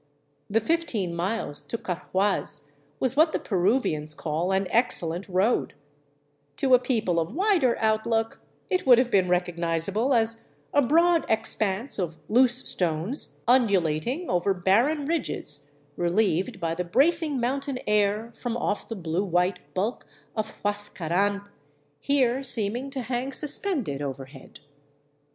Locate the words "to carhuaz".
1.67-2.61